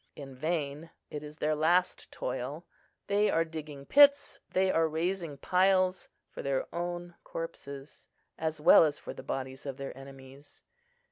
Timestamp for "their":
1.37-1.53, 6.41-6.65, 9.77-9.95